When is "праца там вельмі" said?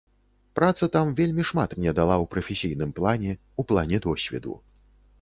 0.59-1.45